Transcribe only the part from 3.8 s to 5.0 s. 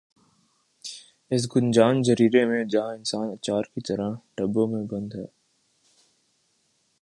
طرح ڈبوں میں